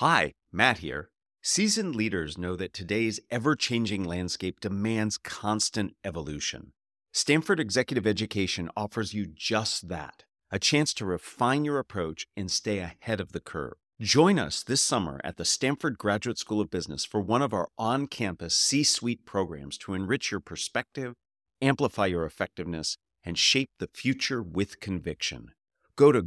[0.00, 1.08] Hi, Matt here.
[1.42, 6.74] Seasoned leaders know that today's ever changing landscape demands constant evolution.
[7.14, 12.80] Stanford Executive Education offers you just that a chance to refine your approach and stay
[12.80, 13.72] ahead of the curve.
[13.98, 17.68] Join us this summer at the Stanford Graduate School of Business for one of our
[17.78, 21.14] on campus C suite programs to enrich your perspective,
[21.62, 25.52] amplify your effectiveness, and shape the future with conviction.
[25.96, 26.20] Go to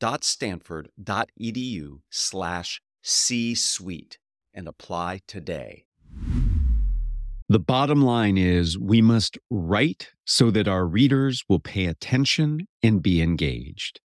[0.00, 4.18] grow.stanford.edu slash C suite
[4.52, 5.84] and apply today.
[7.48, 13.00] The bottom line is we must write so that our readers will pay attention and
[13.00, 14.00] be engaged.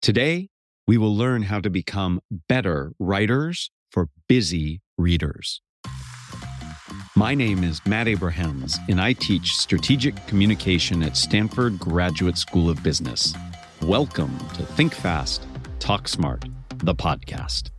[0.00, 0.48] Today,
[0.88, 5.62] we will learn how to become better writers for busy readers.
[7.14, 12.82] My name is Matt Abrahams, and I teach strategic communication at Stanford Graduate School of
[12.82, 13.32] Business.
[13.86, 15.44] Welcome to Think Fast,
[15.80, 16.44] Talk Smart,
[16.84, 17.70] the podcast.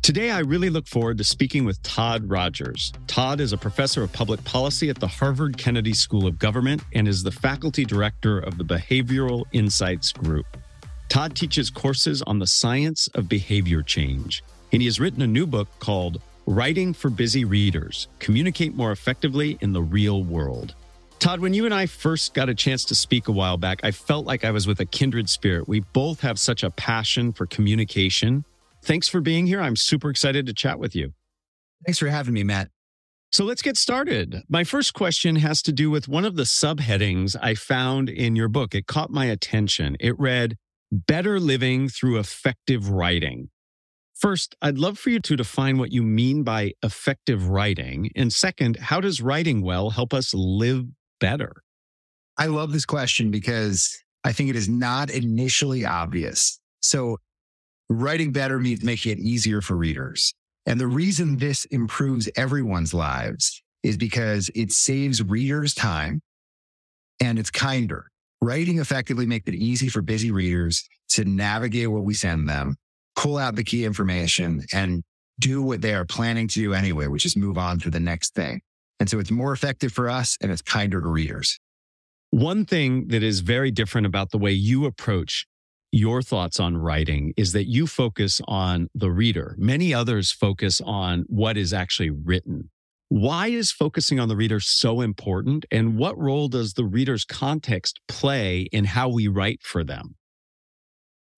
[0.00, 2.92] Today, I really look forward to speaking with Todd Rogers.
[3.08, 7.08] Todd is a professor of public policy at the Harvard Kennedy School of Government and
[7.08, 10.46] is the faculty director of the Behavioral Insights Group.
[11.08, 15.48] Todd teaches courses on the science of behavior change, and he has written a new
[15.48, 20.76] book called Writing for Busy Readers Communicate More Effectively in the Real World.
[21.22, 23.92] Todd, when you and I first got a chance to speak a while back, I
[23.92, 25.68] felt like I was with a kindred spirit.
[25.68, 28.44] We both have such a passion for communication
[28.84, 29.60] Thanks for being here.
[29.60, 31.12] I'm super excited to chat with you.
[31.86, 32.68] Thanks for having me, Matt.
[33.30, 34.42] So let's get started.
[34.48, 38.48] My first question has to do with one of the subheadings I found in your
[38.48, 38.74] book.
[38.74, 39.96] It caught my attention.
[40.00, 40.56] It read,
[40.90, 43.48] Better Living Through Effective Writing.
[44.14, 48.10] First, I'd love for you to define what you mean by effective writing.
[48.14, 50.86] And second, how does writing well help us live
[51.22, 51.62] better?
[52.36, 56.58] I love this question because I think it is not initially obvious.
[56.80, 57.18] So,
[57.88, 60.32] Writing better means making it easier for readers.
[60.64, 66.22] And the reason this improves everyone's lives is because it saves readers time
[67.20, 68.06] and it's kinder.
[68.40, 72.76] Writing effectively makes it easy for busy readers to navigate what we send them,
[73.14, 75.02] pull out the key information and
[75.38, 78.34] do what they are planning to do anyway, which is move on to the next
[78.34, 78.62] thing.
[79.02, 81.58] And so it's more effective for us and it's kinder to readers.
[82.30, 85.44] One thing that is very different about the way you approach
[85.90, 89.56] your thoughts on writing is that you focus on the reader.
[89.58, 92.70] Many others focus on what is actually written.
[93.08, 95.66] Why is focusing on the reader so important?
[95.72, 100.14] And what role does the reader's context play in how we write for them?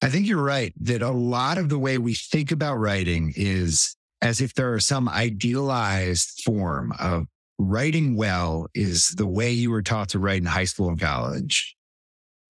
[0.02, 3.96] I think you're right that a lot of the way we think about writing is
[4.20, 7.24] as if there are some idealized form of
[7.58, 11.76] writing well is the way you were taught to write in high school and college.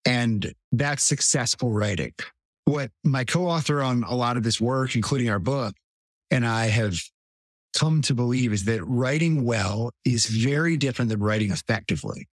[0.04, 2.14] And that's successful writing.
[2.66, 5.74] What my co author on a lot of this work, including our book,
[6.30, 6.98] and I have
[7.74, 12.28] come to believe is that writing well is very different than writing effectively.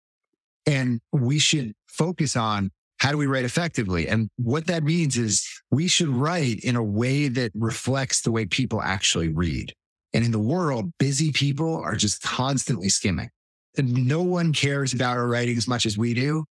[0.66, 4.08] And we should focus on how do we write effectively?
[4.08, 8.46] And what that means is we should write in a way that reflects the way
[8.46, 9.74] people actually read.
[10.16, 13.28] And in the world, busy people are just constantly skimming.
[13.76, 16.46] And no one cares about our writing as much as we do.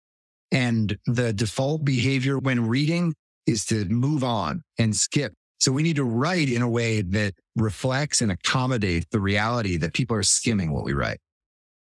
[0.52, 3.16] And the default behavior when reading
[3.48, 5.34] is to move on and skip.
[5.60, 9.96] So we need to write in a way that reflects and accommodates the reality that
[9.96, 11.18] people are skimming what we write.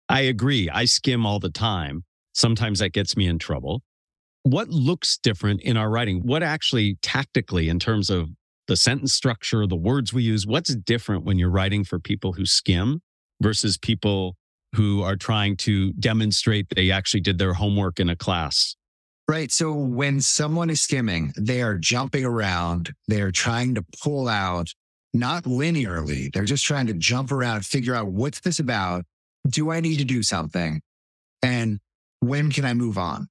[0.10, 0.68] I agree.
[0.72, 2.04] I skim all the time.
[2.34, 3.84] Sometimes that gets me in trouble.
[4.42, 6.22] What looks different in our writing?
[6.26, 8.30] What actually tactically, in terms of
[8.68, 12.46] the sentence structure, the words we use, what's different when you're writing for people who
[12.46, 13.02] skim
[13.42, 14.36] versus people
[14.76, 18.76] who are trying to demonstrate they actually did their homework in a class.
[19.28, 19.52] Right.
[19.52, 22.94] So when someone is skimming, they are jumping around.
[23.08, 24.74] They are trying to pull out,
[25.14, 26.32] not linearly.
[26.32, 29.06] They're just trying to jump around, figure out what's this about?
[29.48, 30.82] Do I need to do something?
[31.42, 31.80] And
[32.20, 33.28] when can I move on?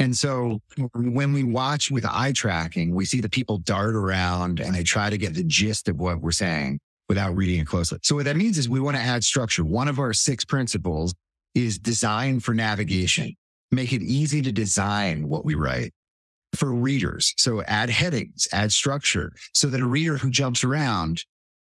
[0.00, 0.60] And so
[0.94, 5.10] when we watch with eye tracking, we see the people dart around and they try
[5.10, 6.80] to get the gist of what we're saying
[7.10, 7.98] without reading it closely.
[8.02, 9.62] So what that means is we want to add structure.
[9.62, 11.14] One of our six principles
[11.54, 13.34] is design for navigation.
[13.70, 15.92] Make it easy to design what we write
[16.54, 17.34] for readers.
[17.36, 21.24] So add headings, add structure so that a reader who jumps around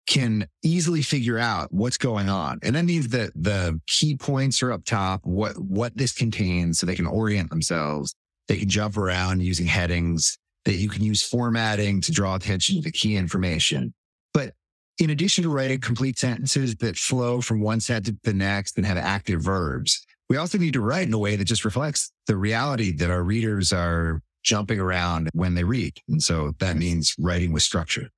[0.07, 2.59] can easily figure out what's going on.
[2.63, 6.85] And that means that the key points are up top, what, what this contains so
[6.85, 8.15] they can orient themselves.
[8.51, 12.91] They can jump around using headings that you can use formatting to draw attention to
[12.91, 13.93] key information.
[14.33, 14.55] But
[14.99, 18.85] in addition to writing complete sentences that flow from one sentence to the next and
[18.85, 22.35] have active verbs, we also need to write in a way that just reflects the
[22.35, 26.01] reality that our readers are jumping around when they read.
[26.09, 28.09] And so that means writing with structure.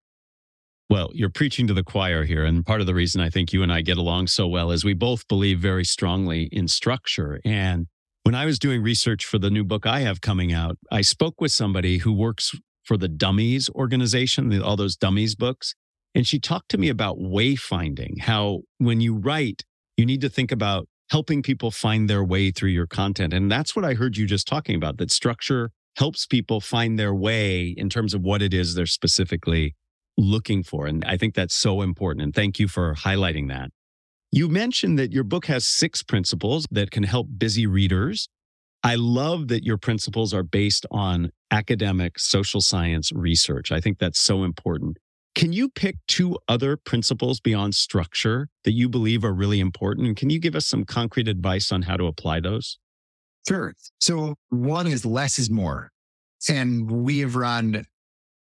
[0.90, 2.44] Well, you're preaching to the choir here.
[2.44, 4.84] And part of the reason I think you and I get along so well is
[4.84, 7.40] we both believe very strongly in structure.
[7.46, 7.86] And
[8.24, 11.42] when I was doing research for the new book I have coming out, I spoke
[11.42, 12.54] with somebody who works
[12.84, 15.76] for the Dummies organization, all those Dummies books.
[16.16, 19.64] And she talked to me about wayfinding, how when you write,
[19.98, 23.34] you need to think about helping people find their way through your content.
[23.34, 27.14] And that's what I heard you just talking about that structure helps people find their
[27.14, 29.76] way in terms of what it is they're specifically
[30.18, 30.88] looking for.
[30.88, 32.24] And I think that's so important.
[32.24, 33.70] And thank you for highlighting that.
[34.36, 38.30] You mentioned that your book has six principles that can help busy readers.
[38.82, 43.72] I love that your principles are based on academic social science research.
[43.72, 44.98] I think that's so important.
[45.36, 50.08] Can you pick two other principles beyond structure that you believe are really important?
[50.08, 52.80] And can you give us some concrete advice on how to apply those?
[53.48, 53.76] Sure.
[54.00, 55.92] So one is less is more.
[56.50, 57.86] And we have run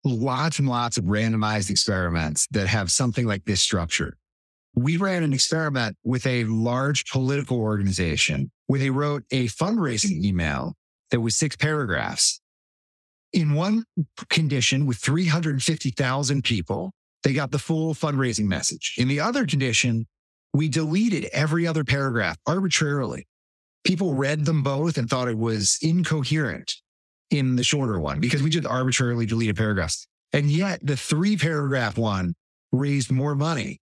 [0.04, 4.18] lots and lots of randomized experiments that have something like this structure.
[4.75, 10.75] We ran an experiment with a large political organization where they wrote a fundraising email
[11.10, 12.40] that was six paragraphs
[13.34, 13.84] in one
[14.30, 16.92] condition with 350,000 people,
[17.24, 18.96] they got the full fundraising message.
[18.98, 20.08] In the other condition,
[20.54, 23.28] we deleted every other paragraph arbitrarily.
[23.84, 26.74] People read them both and thought it was incoherent
[27.30, 30.08] in the shorter one because we just arbitrarily deleted paragraphs.
[30.34, 32.34] And yet the three paragraph one
[32.72, 33.80] raised more money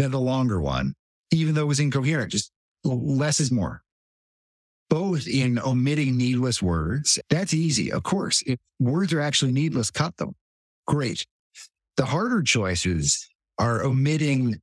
[0.00, 0.94] than the longer one,
[1.30, 2.32] even though it was incoherent.
[2.32, 2.50] Just
[2.84, 3.82] less is more
[4.88, 7.18] both in omitting needless words.
[7.30, 7.92] That's easy.
[7.92, 10.34] Of course, if words are actually needless, cut them.
[10.86, 11.24] Great.
[11.96, 13.26] The harder choices
[13.58, 14.60] are omitting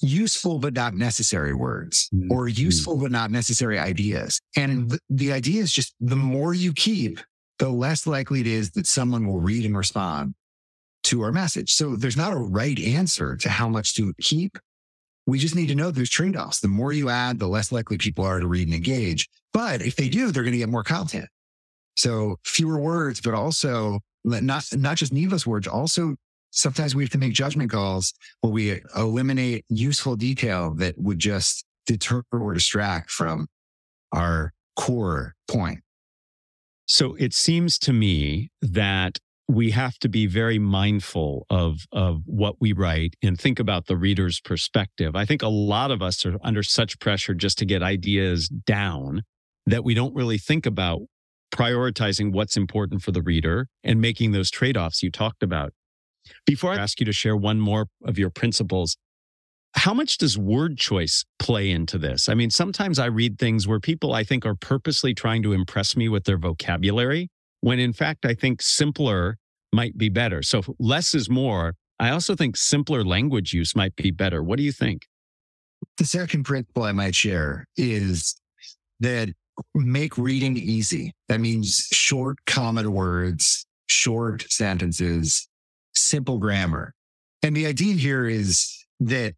[0.00, 2.30] useful but not necessary words mm-hmm.
[2.30, 4.40] or useful but not necessary ideas.
[4.56, 7.18] And the idea is just the more you keep,
[7.58, 10.34] the less likely it is that someone will read and respond
[11.04, 11.74] to our message.
[11.74, 14.58] So there's not a right answer to how much to keep
[15.26, 16.60] we just need to know there's trade offs.
[16.60, 19.28] The more you add, the less likely people are to read and engage.
[19.52, 21.28] But if they do, they're going to get more content.
[21.96, 25.66] So fewer words, but also not, not just needless words.
[25.66, 26.16] Also,
[26.50, 31.64] sometimes we have to make judgment calls where we eliminate useful detail that would just
[31.86, 33.46] deter or distract from
[34.12, 35.80] our core point.
[36.86, 39.18] So it seems to me that
[39.48, 43.96] we have to be very mindful of of what we write and think about the
[43.96, 45.14] reader's perspective.
[45.14, 49.22] I think a lot of us are under such pressure just to get ideas down
[49.66, 51.02] that we don't really think about
[51.54, 55.72] prioritizing what's important for the reader and making those trade-offs you talked about.
[56.46, 58.96] Before I ask you to share one more of your principles,
[59.74, 62.28] how much does word choice play into this?
[62.28, 65.96] I mean, sometimes I read things where people I think are purposely trying to impress
[65.96, 67.28] me with their vocabulary
[67.64, 69.38] when in fact, I think simpler
[69.72, 70.42] might be better.
[70.42, 71.72] So less is more.
[71.98, 74.42] I also think simpler language use might be better.
[74.42, 75.06] What do you think?
[75.96, 78.38] The second principle I might share is
[79.00, 79.30] that
[79.74, 81.12] make reading easy.
[81.30, 85.48] That means short, common words, short sentences,
[85.94, 86.92] simple grammar.
[87.42, 89.32] And the idea here is that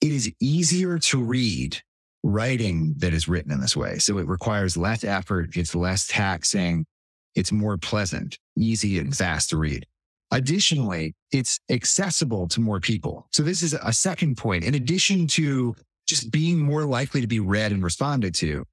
[0.00, 1.80] it is easier to read
[2.24, 3.98] writing that is written in this way.
[3.98, 5.56] So it requires less effort.
[5.56, 6.86] It's less taxing
[7.34, 9.86] it's more pleasant, easy, and fast to read.
[10.30, 13.26] Additionally, it's accessible to more people.
[13.32, 14.64] So this is a second point.
[14.64, 15.74] In addition to
[16.06, 18.64] just being more likely to be read and responded to,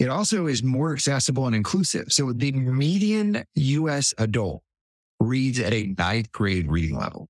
[0.00, 2.12] it also is more accessible and inclusive.
[2.12, 4.62] So the median US adult
[5.20, 7.28] reads at a ninth grade reading level.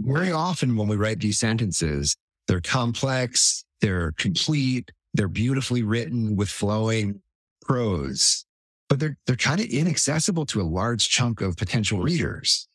[0.00, 2.16] Very often when we write these sentences,
[2.48, 7.20] they're complex, they're complete, they're beautifully written with flowing
[7.62, 8.44] prose
[8.88, 12.68] but they're they're kind of inaccessible to a large chunk of potential readers.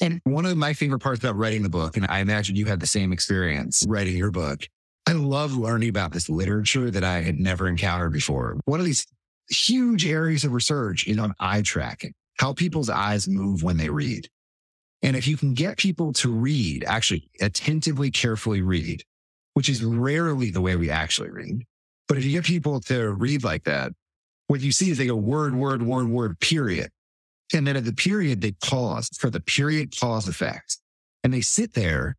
[0.00, 2.80] And one of my favorite parts about writing the book, and I imagine you had
[2.80, 4.66] the same experience writing your book.
[5.06, 8.58] I love learning about this literature that I had never encountered before.
[8.64, 9.06] One of these
[9.50, 14.28] huge areas of research is on eye tracking, how people's eyes move when they read.
[15.02, 19.02] And if you can get people to read, actually attentively, carefully read,
[19.52, 21.62] which is rarely the way we actually read.
[22.08, 23.92] But if you get people to read like that,
[24.46, 26.90] what you see is they go word, word, word, word, period.
[27.52, 30.78] And then at the period, they pause for the period pause effect.
[31.22, 32.16] And they sit there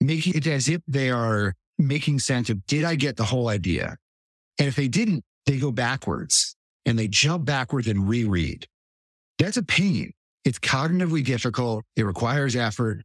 [0.00, 3.96] making it as if they are making sense of, did I get the whole idea?
[4.58, 6.56] And if they didn't, they go backwards
[6.86, 8.66] and they jump backwards and reread.
[9.38, 10.12] That's a pain.
[10.44, 11.84] It's cognitively difficult.
[11.96, 13.02] It requires effort.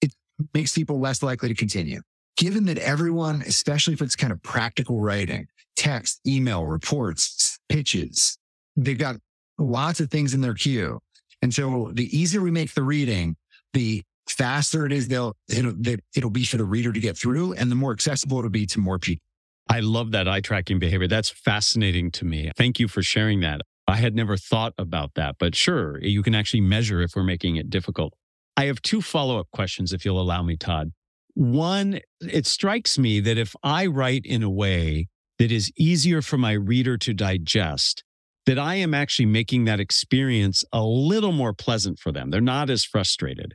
[0.00, 0.12] It
[0.52, 2.00] makes people less likely to continue.
[2.36, 8.38] Given that everyone, especially if it's kind of practical writing, text, email, reports, pitches.
[8.76, 9.16] They've got
[9.58, 11.00] lots of things in their queue.
[11.42, 13.36] And so the easier we make the reading,
[13.72, 15.74] the faster it is they'll it'll,
[16.16, 18.78] it'll be for the reader to get through and the more accessible it'll be to
[18.78, 19.24] more people.
[19.68, 21.08] I love that eye tracking behavior.
[21.08, 22.52] That's fascinating to me.
[22.56, 23.62] Thank you for sharing that.
[23.88, 27.56] I had never thought about that, but sure, you can actually measure if we're making
[27.56, 28.14] it difficult.
[28.56, 30.92] I have two follow up questions, if you'll allow me, Todd.
[31.34, 36.38] One, it strikes me that if I write in a way that is easier for
[36.38, 38.04] my reader to digest,
[38.46, 42.30] that I am actually making that experience a little more pleasant for them.
[42.30, 43.54] They're not as frustrated.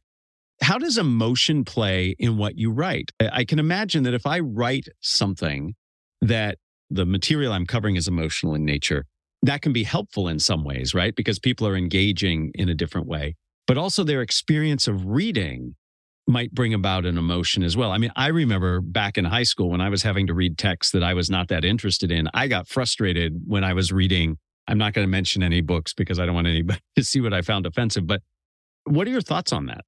[0.62, 3.12] How does emotion play in what you write?
[3.20, 5.76] I can imagine that if I write something
[6.22, 6.58] that
[6.90, 9.06] the material I'm covering is emotional in nature,
[9.44, 11.16] that can be helpful in some ways, right?
[11.16, 13.36] Because people are engaging in a different way,
[13.68, 15.76] but also their experience of reading
[16.28, 17.92] might bring about an emotion as well.
[17.92, 20.92] I mean, I remember back in high school when I was having to read texts
[20.94, 24.38] that I was not that interested in, I got frustrated when I was reading.
[24.68, 27.34] I'm not going to mention any books because I don't want anybody to see what
[27.34, 28.22] I found offensive, but
[28.86, 29.82] what are your thoughts on that?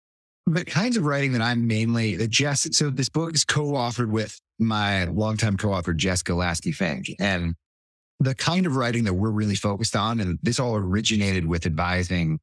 [0.48, 2.68] The kinds of writing that I'm mainly that Jess.
[2.76, 7.56] So this book is co-authored with my longtime co-author Jessica Lasky Fink, and
[8.20, 12.40] the kind of writing that we're really focused on, and this all originated with advising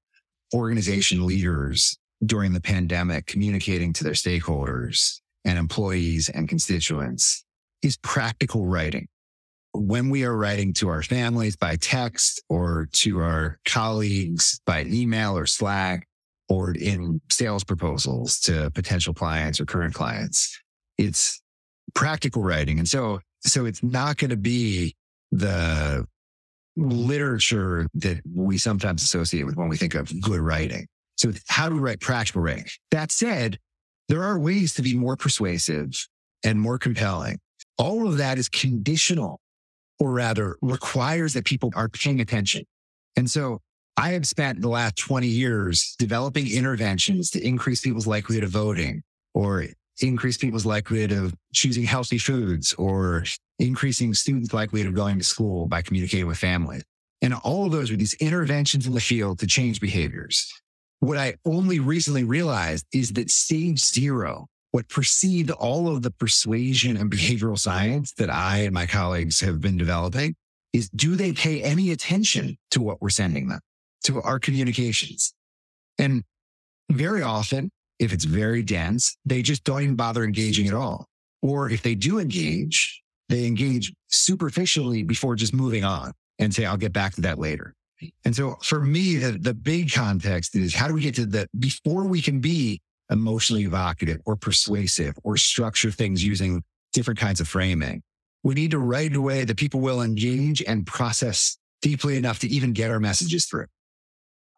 [0.55, 7.45] organization leaders during the pandemic, communicating to their stakeholders and employees and constituents,
[7.83, 9.09] is practical writing.
[9.73, 15.37] When we are writing to our families by text or to our colleagues by email
[15.37, 16.09] or Slack,
[16.49, 20.59] or in sales proposals to potential clients or current clients.
[20.97, 21.41] It's
[21.95, 22.79] practical writing.
[22.79, 24.97] And so, so it's not going to be
[25.31, 26.07] the
[26.77, 30.87] literature that we sometimes associate with when we think of good writing.
[31.19, 32.67] So how do we write practical writing?
[32.91, 33.59] That said,
[34.09, 36.09] there are ways to be more persuasive
[36.45, 37.39] and more compelling.
[37.77, 39.41] All of that is conditional
[39.99, 42.65] or rather requires that people are paying attention.
[43.17, 43.61] And so
[43.97, 49.03] I have spent the last 20 years developing interventions to increase people's likelihood of voting
[49.35, 49.67] or
[50.01, 53.25] increase people's likelihood of choosing healthy foods or
[53.59, 56.85] increasing students' likelihood of going to school by communicating with families.
[57.21, 60.49] And all of those are these interventions in the field to change behaviors.
[61.01, 66.97] What I only recently realized is that stage zero, what preceded all of the persuasion
[66.97, 70.35] and behavioral science that I and my colleagues have been developing
[70.73, 73.61] is do they pay any attention to what we're sending them?
[74.05, 75.35] to our communications.
[75.99, 76.25] And
[76.91, 81.07] very often, if it's very dense, they just don't even bother engaging at all.
[81.43, 86.77] Or if they do engage, they engage superficially before just moving on and say, I'll
[86.77, 87.75] get back to that later.
[88.25, 91.49] And so for me, the, the big context is how do we get to the,
[91.59, 96.63] before we can be emotionally evocative or persuasive or structure things using
[96.93, 98.03] different kinds of framing,
[98.43, 102.39] we need to write in a way that people will engage and process deeply enough
[102.41, 103.67] to even get our messages through.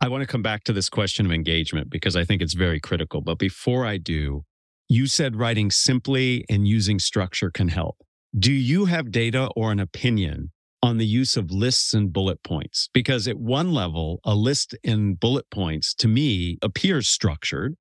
[0.01, 2.81] I want to come back to this question of engagement because I think it's very
[2.81, 3.21] critical.
[3.21, 4.45] But before I do,
[4.89, 7.97] you said writing simply and using structure can help.
[8.39, 12.89] Do you have data or an opinion on the use of lists and bullet points?
[12.93, 17.77] Because at one level, a list in bullet points to me appears structured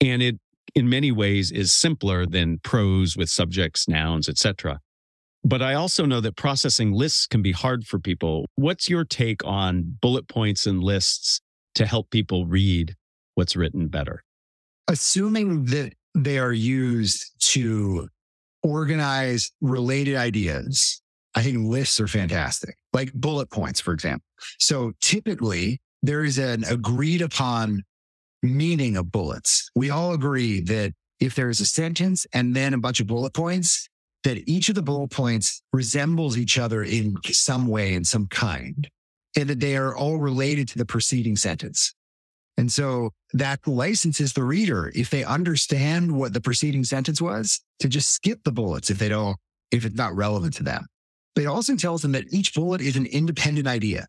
[0.00, 0.38] and it
[0.74, 4.80] in many ways is simpler than prose with subjects, nouns, etc.
[5.44, 8.46] But I also know that processing lists can be hard for people.
[8.54, 11.40] What's your take on bullet points and lists
[11.74, 12.94] to help people read
[13.34, 14.22] what's written better?
[14.88, 18.08] Assuming that they are used to
[18.62, 21.01] organize related ideas,
[21.34, 24.26] I think lists are fantastic, like bullet points, for example.
[24.58, 27.84] So typically there is an agreed upon
[28.42, 29.70] meaning of bullets.
[29.74, 33.32] We all agree that if there is a sentence and then a bunch of bullet
[33.32, 33.88] points,
[34.24, 38.88] that each of the bullet points resembles each other in some way, in some kind
[39.36, 41.94] and that they are all related to the preceding sentence.
[42.56, 47.88] And so that licenses the reader, if they understand what the preceding sentence was, to
[47.88, 49.36] just skip the bullets if they don't,
[49.70, 50.86] if it's not relevant to them.
[51.34, 54.06] But it also tells them that each bullet is an independent idea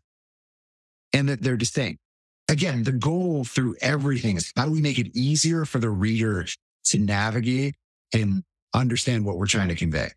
[1.12, 2.00] and that they're distinct.
[2.48, 6.46] Again, the goal through everything is how do we make it easier for the reader
[6.86, 7.74] to navigate
[8.12, 8.42] and
[8.74, 10.10] understand what we're trying to convey?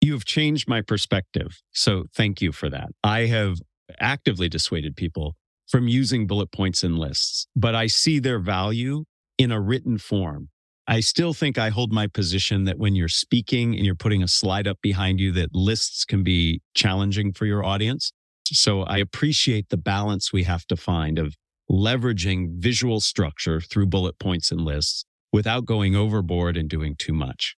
[0.00, 1.60] You have changed my perspective.
[1.72, 2.90] So thank you for that.
[3.02, 3.58] I have
[3.98, 5.34] actively dissuaded people
[5.68, 9.04] from using bullet points and lists, but I see their value
[9.38, 10.48] in a written form.
[10.88, 14.28] I still think I hold my position that when you're speaking and you're putting a
[14.28, 18.12] slide up behind you, that lists can be challenging for your audience.
[18.46, 21.36] So I appreciate the balance we have to find of
[21.70, 27.56] leveraging visual structure through bullet points and lists without going overboard and doing too much.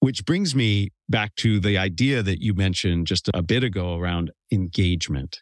[0.00, 4.30] Which brings me back to the idea that you mentioned just a bit ago around
[4.50, 5.40] engagement.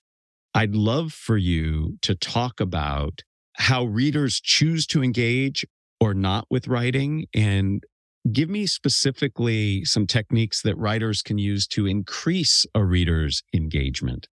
[0.54, 3.22] I'd love for you to talk about
[3.56, 5.64] how readers choose to engage
[6.00, 7.84] or not with writing and
[8.32, 14.28] give me specifically some techniques that writers can use to increase a reader's engagement.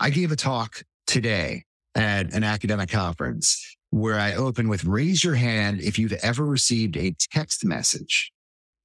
[0.00, 5.34] I gave a talk today at an academic conference where I opened with raise your
[5.34, 8.32] hand if you've ever received a text message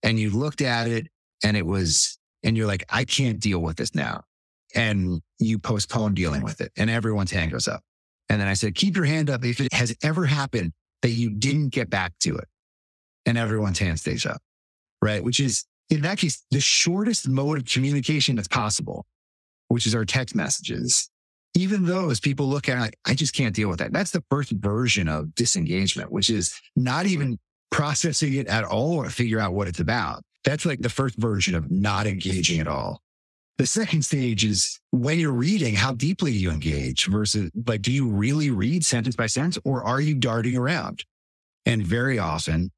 [0.02, 1.08] and you looked at it
[1.44, 4.24] and it was, and you're like, I can't deal with this now.
[4.76, 7.82] And you postpone dealing with it and everyone's hand goes up.
[8.30, 10.72] And then I said, keep your hand up if it has ever happened
[11.04, 12.48] that you didn't get back to it.
[13.28, 14.42] And everyone's hand stays up,
[15.02, 15.24] right?
[15.24, 19.06] Which is in that case, the shortest mode of communication that's possible,
[19.68, 21.10] which is our text messages.
[21.54, 23.94] Even those people look at it like, I just can't deal with that.
[23.94, 27.38] That's the first version of disengagement, which is not even
[27.70, 30.24] processing it at all or figure out what it's about.
[30.44, 33.03] That's like the first version of not engaging at all.
[33.58, 37.92] The second stage is when you're reading, how deeply do you engage versus like, do
[37.92, 41.06] you really read sentence by sentence or are you darting around?
[41.66, 42.72] And very often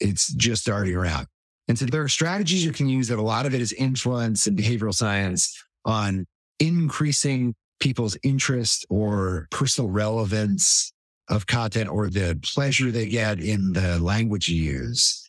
[0.00, 1.26] it's just darting around.
[1.68, 4.46] And so there are strategies you can use that a lot of it is influence
[4.46, 6.26] and behavioral science on
[6.60, 10.92] increasing people's interest or personal relevance
[11.28, 15.23] of content or the pleasure they get in the language you use.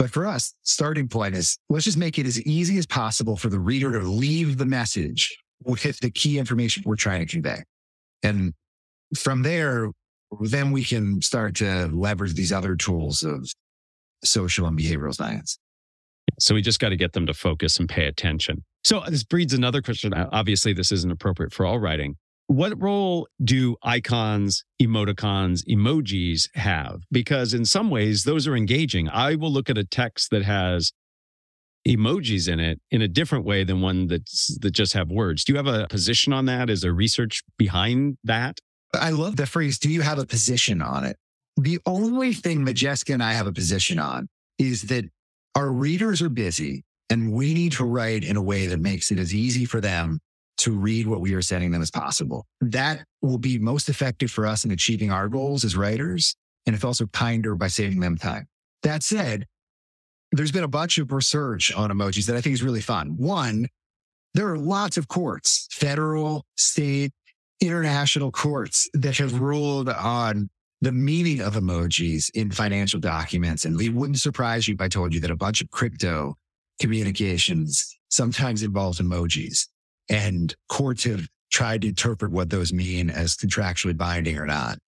[0.00, 3.50] But for us, starting point is let's just make it as easy as possible for
[3.50, 7.58] the reader to leave the message with the key information we're trying to convey.
[8.22, 8.54] And
[9.14, 9.90] from there,
[10.40, 13.46] then we can start to leverage these other tools of
[14.24, 15.58] social and behavioral science.
[16.38, 18.64] So we just got to get them to focus and pay attention.
[18.84, 20.14] So this breeds another question.
[20.14, 22.16] Obviously, this isn't appropriate for all writing.
[22.50, 27.02] What role do icons, emoticons, emojis have?
[27.12, 29.08] Because in some ways, those are engaging.
[29.08, 30.92] I will look at a text that has
[31.86, 35.44] emojis in it in a different way than one that's, that just have words.
[35.44, 36.68] Do you have a position on that?
[36.68, 38.58] Is there research behind that?
[38.94, 41.16] I love the phrase, do you have a position on it?
[41.56, 44.28] The only thing that Jessica and I have a position on
[44.58, 45.04] is that
[45.54, 49.20] our readers are busy and we need to write in a way that makes it
[49.20, 50.18] as easy for them
[50.60, 52.46] to read what we are sending them as possible.
[52.60, 56.36] That will be most effective for us in achieving our goals as writers.
[56.66, 58.46] And it's also kinder by saving them time.
[58.82, 59.46] That said,
[60.32, 63.16] there's been a bunch of research on emojis that I think is really fun.
[63.16, 63.68] One,
[64.34, 67.12] there are lots of courts, federal, state,
[67.60, 70.50] international courts that have ruled on
[70.82, 73.64] the meaning of emojis in financial documents.
[73.64, 76.36] And it wouldn't surprise you if I told you that a bunch of crypto
[76.80, 79.66] communications sometimes involves emojis
[80.10, 84.78] and courts have tried to interpret what those mean as contractually binding or not.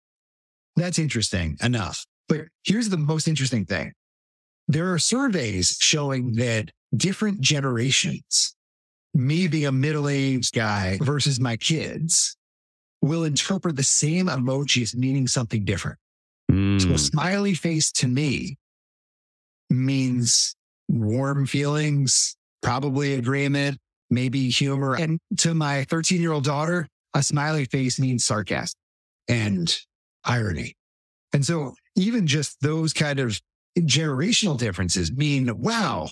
[0.77, 2.05] That's interesting enough.
[2.29, 3.93] But here's the most interesting thing.
[4.69, 8.55] There are surveys showing that different generations,
[9.15, 12.37] me being a middle aged guy versus my kids,
[13.03, 15.99] will interpret the same emoji as meaning something different.
[16.51, 16.81] Mm.
[16.81, 16.97] So a hmm.
[16.97, 18.57] smiley face to me
[19.69, 20.55] means
[20.89, 23.79] warm feelings, probably agreement,
[24.13, 24.95] maybe humor.
[24.95, 28.79] And to my 13 year old daughter, a smiley face means sarcasm
[29.29, 29.75] and
[30.25, 30.75] irony.
[31.33, 33.41] And so even just those kind of
[33.79, 36.11] generational differences mean, wow,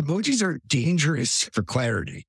[0.00, 2.26] emojis are dangerous for clarity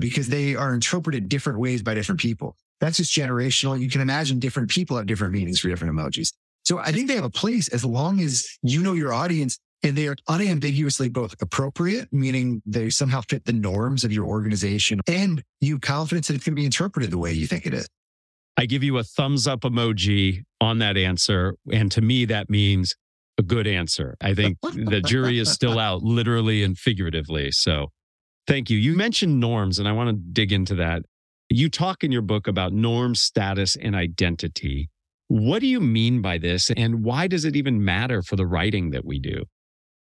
[0.00, 2.56] because they are interpreted different ways by different people.
[2.80, 3.78] That's just generational.
[3.78, 6.32] You can imagine different people have different meanings for different emojis.
[6.64, 9.96] So I think they have a place as long as you know your audience and
[9.96, 15.42] they are unambiguously both appropriate, meaning they somehow fit the norms of your organization, and
[15.60, 17.88] you have confidence that it can be interpreted the way you think it is.
[18.56, 21.54] I give you a thumbs up emoji on that answer.
[21.72, 22.96] And to me, that means
[23.38, 24.16] a good answer.
[24.20, 27.52] I think the jury is still out, literally and figuratively.
[27.52, 27.92] So
[28.48, 28.76] thank you.
[28.76, 31.02] You mentioned norms, and I want to dig into that.
[31.48, 34.90] You talk in your book about norm, status, and identity.
[35.28, 36.70] What do you mean by this?
[36.76, 39.44] And why does it even matter for the writing that we do?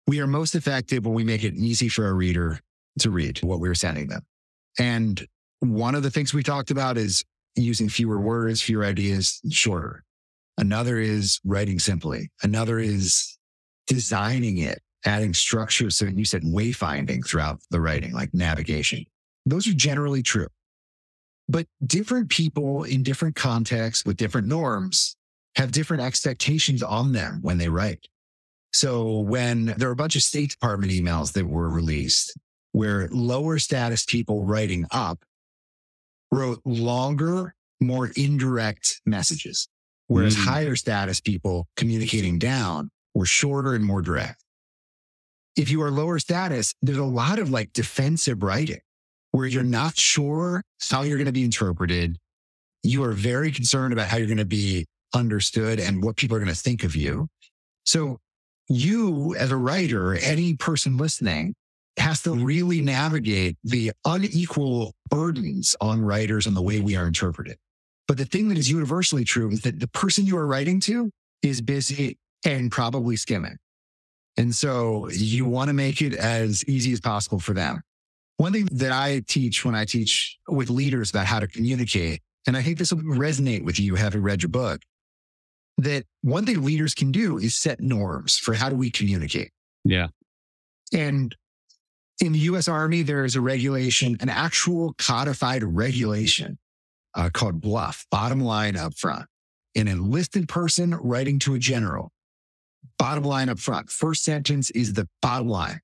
[0.08, 2.60] We are most effective when we make it easy for a reader
[3.00, 4.22] to read what we're sending them.
[4.80, 5.26] And
[5.60, 7.24] one of the things we talked about is
[7.56, 10.04] using fewer words, fewer ideas, shorter.
[10.58, 12.30] Another is writing simply.
[12.42, 13.38] Another is
[13.86, 15.90] designing it, adding structure.
[15.90, 19.06] So you said wayfinding throughout the writing, like navigation.
[19.46, 20.48] Those are generally true.
[21.50, 25.16] But different people in different contexts with different norms
[25.56, 28.08] have different expectations on them when they write.
[28.74, 32.38] So when there are a bunch of State Department emails that were released
[32.74, 35.24] where lower status people writing up
[36.32, 39.68] wrote longer, more indirect messages,
[40.08, 40.46] whereas mm.
[40.46, 44.44] higher status people communicating down were shorter and more direct.
[45.56, 48.82] If you are lower status, there's a lot of like defensive writing
[49.32, 52.18] where you're not sure how you're going to be interpreted.
[52.84, 56.40] you are very concerned about how you're going to be understood and what people are
[56.40, 57.28] going to think of you.
[57.86, 58.20] So
[58.70, 61.56] you as a writer, any person listening
[61.98, 67.58] has to really navigate the unequal burdens on writers and the way we are interpreted.
[68.08, 71.12] But the thing that is universally true is that the person you are writing to
[71.42, 73.58] is busy and probably skimming.
[74.38, 77.82] And so you want to make it as easy as possible for them.
[78.38, 82.56] One thing that I teach when I teach with leaders about how to communicate, and
[82.56, 84.82] I think this will resonate with you having read your book,
[85.78, 89.52] that one thing leaders can do is set norms for how do we communicate.
[89.84, 90.08] Yeah.
[90.94, 91.36] And
[92.20, 96.58] in the US Army, there is a regulation, an actual codified regulation
[97.14, 99.26] uh, called BLUF, bottom line up front.
[99.76, 102.12] An enlisted person writing to a general,
[102.98, 103.92] bottom line up front.
[103.92, 105.82] First sentence is the bottom line.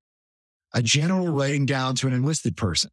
[0.73, 2.89] A general writing down to an enlisted person,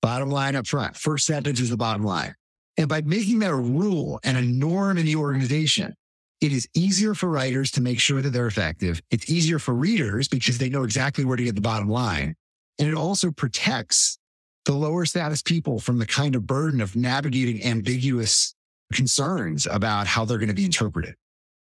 [0.00, 0.96] bottom line up front.
[0.96, 2.34] First sentence is the bottom line.
[2.76, 5.94] And by making that a rule and a norm in the organization,
[6.40, 9.02] it is easier for writers to make sure that they're effective.
[9.10, 12.34] It's easier for readers because they know exactly where to get the bottom line.
[12.78, 14.18] And it also protects
[14.64, 18.54] the lower status people from the kind of burden of navigating ambiguous
[18.92, 21.14] concerns about how they're going to be interpreted.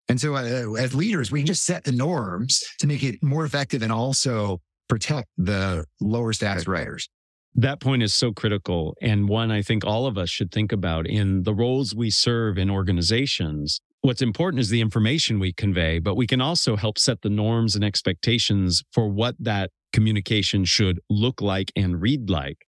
[0.08, 3.44] And so uh, as leaders, we can just set the norms to make it more
[3.44, 7.08] effective and also protect the lower status writers.
[7.54, 11.06] That point is so critical and one I think all of us should think about
[11.06, 13.80] in the roles we serve in organizations.
[14.04, 17.74] What's important is the information we convey, but we can also help set the norms
[17.74, 22.66] and expectations for what that communication should look like and read like.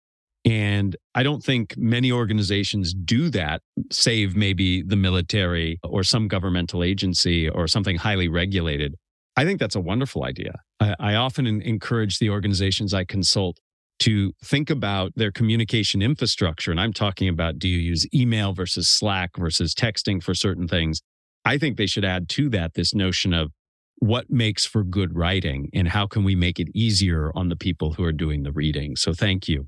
[0.44, 3.62] And I don't think many organizations do that,
[3.92, 8.96] save maybe the military or some governmental agency or something highly regulated.
[9.38, 10.54] I think that's a wonderful idea.
[10.80, 13.60] I, I often encourage the organizations I consult
[14.00, 16.72] to think about their communication infrastructure.
[16.72, 21.04] And I'm talking about do you use email versus Slack versus texting for certain things?
[21.50, 23.52] I think they should add to that this notion of
[23.98, 27.94] what makes for good writing and how can we make it easier on the people
[27.94, 28.96] who are doing the reading.
[28.96, 29.68] So thank you.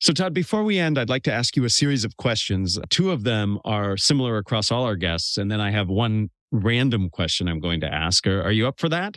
[0.00, 2.78] So, Todd, before we end, I'd like to ask you a series of questions.
[2.90, 5.38] Two of them are similar across all our guests.
[5.38, 8.26] And then I have one random question I'm going to ask.
[8.26, 9.16] Are, are you up for that?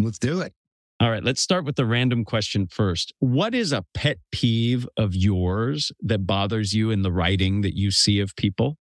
[0.00, 0.52] Let's do it.
[0.98, 3.12] All right, let's start with the random question first.
[3.20, 7.92] What is a pet peeve of yours that bothers you in the writing that you
[7.92, 8.78] see of people?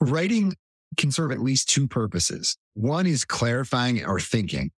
[0.00, 0.56] Writing
[0.96, 2.56] can serve at least two purposes.
[2.74, 4.70] One is clarifying or thinking.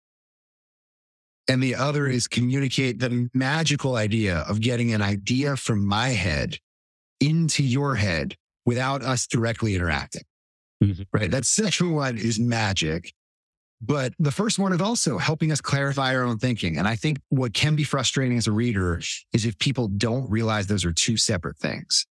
[1.47, 6.57] And the other is communicate the magical idea of getting an idea from my head
[7.19, 10.23] into your head without us directly interacting.
[10.83, 11.03] Mm-hmm.
[11.11, 11.31] Right.
[11.31, 13.13] That second one is magic.
[13.79, 16.77] But the first one is also helping us clarify our own thinking.
[16.77, 18.99] And I think what can be frustrating as a reader
[19.33, 22.05] is if people don't realize those are two separate things.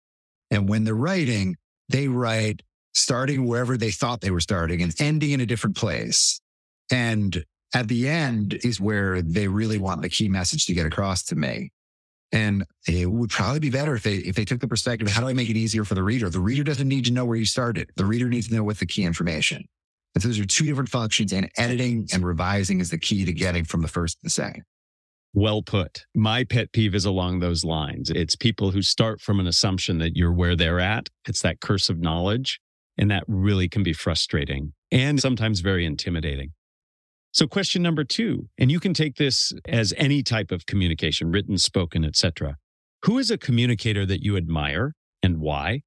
[0.51, 1.57] And when they're writing,
[1.89, 2.61] they write
[2.95, 6.41] starting wherever they thought they were starting and ending in a different place.
[6.91, 11.23] And at the end is where they really want the key message to get across
[11.25, 11.71] to me.
[12.31, 15.27] And it would probably be better if they if they took the perspective, how do
[15.27, 16.29] I make it easier for the reader?
[16.29, 17.91] The reader doesn't need to know where you started.
[17.95, 19.65] The reader needs to know what the key information.
[20.15, 23.33] And so those are two different functions, and editing and revising is the key to
[23.33, 24.63] getting from the first to the second.
[25.33, 26.05] Well put.
[26.15, 28.09] My pet peeve is along those lines.
[28.09, 31.09] It's people who start from an assumption that you're where they're at.
[31.27, 32.59] It's that curse of knowledge.
[32.97, 36.51] And that really can be frustrating and sometimes very intimidating.
[37.33, 41.57] So question number two, and you can take this as any type of communication, written,
[41.57, 42.55] spoken, etc.
[43.03, 45.69] Who is a communicator that you admire and why?
[45.69, 45.81] I'm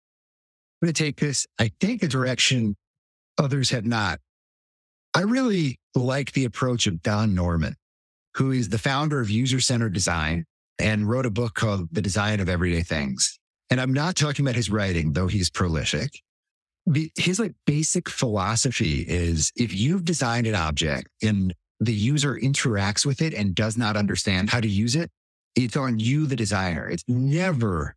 [0.86, 2.76] going to take this, I think, a direction
[3.38, 4.20] others have not.
[5.14, 7.76] I really like the approach of Don Norman,
[8.34, 10.44] who is the founder of user centered design
[10.78, 13.38] and wrote a book called The Design of Everyday Things.
[13.70, 16.10] And I'm not talking about his writing, though he's prolific
[17.16, 23.22] his like basic philosophy is if you've designed an object and the user interacts with
[23.22, 25.10] it and does not understand how to use it,
[25.54, 26.88] it's on you, the designer.
[26.88, 27.94] It's never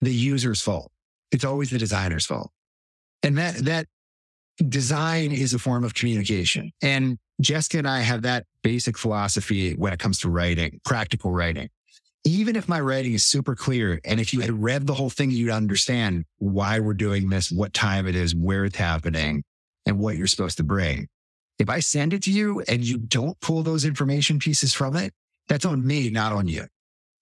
[0.00, 0.90] the user's fault.
[1.30, 2.50] It's always the designer's fault.
[3.22, 3.86] And that, that
[4.68, 6.72] design is a form of communication.
[6.82, 11.68] And Jessica and I have that basic philosophy when it comes to writing, practical writing
[12.24, 15.30] even if my writing is super clear and if you had read the whole thing,
[15.30, 19.44] you'd understand why we're doing this, what time it is, where it's happening,
[19.86, 21.06] and what you're supposed to bring.
[21.58, 25.12] If I send it to you and you don't pull those information pieces from it,
[25.48, 26.66] that's on me, not on you.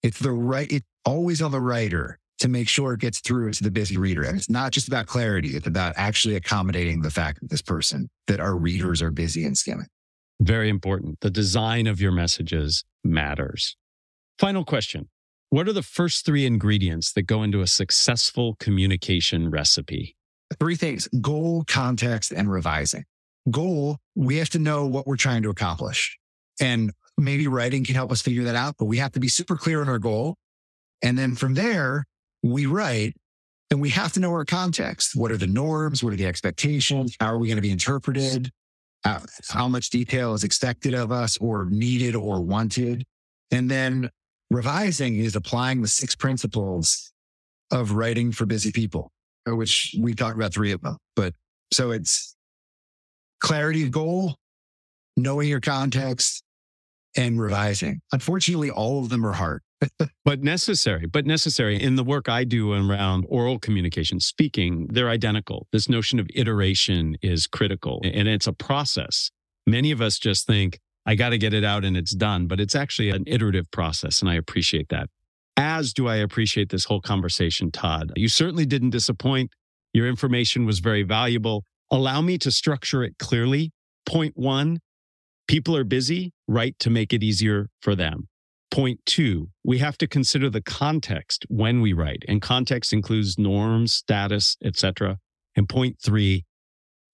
[0.01, 3.63] It's the right, it's always on the writer to make sure it gets through to
[3.63, 4.23] the busy reader.
[4.23, 5.49] And it's not just about clarity.
[5.49, 9.57] It's about actually accommodating the fact that this person, that our readers are busy and
[9.57, 9.87] skimming.
[10.41, 11.19] Very important.
[11.21, 13.77] The design of your messages matters.
[14.39, 15.09] Final question
[15.49, 20.15] What are the first three ingredients that go into a successful communication recipe?
[20.59, 23.05] Three things goal, context, and revising.
[23.51, 26.17] Goal, we have to know what we're trying to accomplish.
[26.61, 29.55] And maybe writing can help us figure that out, but we have to be super
[29.55, 30.35] clear on our goal.
[31.01, 32.05] And then from there,
[32.41, 33.15] we write
[33.69, 35.15] and we have to know our context.
[35.15, 36.03] What are the norms?
[36.03, 37.15] What are the expectations?
[37.19, 38.51] How are we going to be interpreted?
[39.03, 43.03] How, how much detail is expected of us or needed or wanted?
[43.51, 44.09] And then
[44.53, 47.11] revising is applying the six principles
[47.71, 49.11] of writing for busy people,
[49.49, 50.97] uh, which we talked about three of them.
[51.15, 51.33] But
[51.71, 52.35] so it's
[53.41, 54.35] clarity of goal,
[55.17, 56.43] knowing your context,
[57.15, 58.01] and revising.
[58.11, 59.61] Unfortunately, all of them are hard.
[60.25, 61.81] but necessary, but necessary.
[61.81, 65.67] In the work I do around oral communication, speaking, they're identical.
[65.71, 69.29] This notion of iteration is critical and it's a process.
[69.67, 72.59] Many of us just think, I got to get it out and it's done, but
[72.59, 74.21] it's actually an iterative process.
[74.21, 75.09] And I appreciate that.
[75.57, 78.11] As do I appreciate this whole conversation, Todd.
[78.15, 79.51] You certainly didn't disappoint.
[79.93, 81.63] Your information was very valuable.
[81.91, 83.71] Allow me to structure it clearly.
[84.05, 84.79] Point one,
[85.47, 88.27] people are busy, write to make it easier for them.
[88.71, 93.93] Point two, we have to consider the context when we write, and context includes norms,
[93.93, 95.19] status, etc.
[95.55, 96.45] And point three,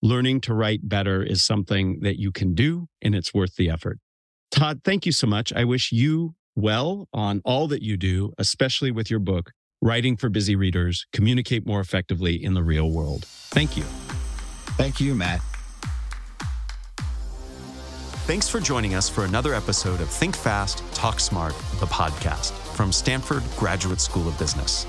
[0.02, 4.00] learning to write better is something that you can do, and it's worth the effort.
[4.52, 5.54] Todd, thank you so much.
[5.54, 10.30] I wish you well on all that you do, especially with your book, Writing for
[10.30, 13.26] Busy Readers Communicate More Effectively in the Real World.
[13.26, 13.84] Thank you.
[14.78, 15.42] Thank you, Matt.
[18.26, 22.92] Thanks for joining us for another episode of Think Fast, Talk Smart, the podcast from
[22.92, 24.86] Stanford Graduate School of Business.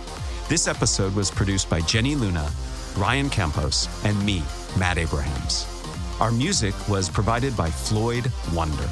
[0.48, 2.50] This episode was produced by Jenny Luna,
[2.96, 4.42] Ryan Campos, and me,
[4.78, 5.66] Matt Abrahams.
[6.20, 8.88] Our music was provided by Floyd Wonder.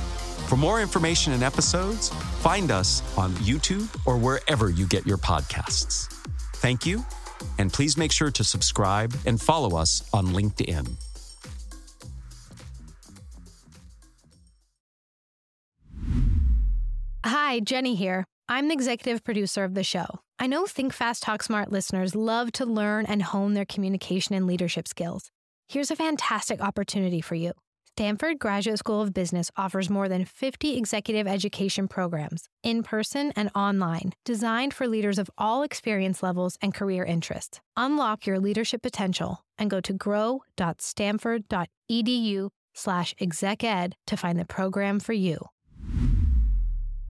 [0.48, 2.08] For more information and episodes,
[2.40, 6.10] find us on YouTube or wherever you get your podcasts.
[6.54, 7.04] Thank you,
[7.58, 10.88] and please make sure to subscribe and follow us on LinkedIn.
[17.24, 18.24] Hi, Jenny here.
[18.48, 20.20] I'm the executive producer of the show.
[20.40, 24.46] I know Think Fast, Talk Smart listeners love to learn and hone their communication and
[24.46, 25.32] leadership skills.
[25.66, 27.50] Here's a fantastic opportunity for you.
[27.86, 33.50] Stanford Graduate School of Business offers more than 50 executive education programs, in person and
[33.56, 37.60] online, designed for leaders of all experience levels and career interests.
[37.76, 45.00] Unlock your leadership potential and go to grow.stanford.edu slash exec ed to find the program
[45.00, 45.40] for you.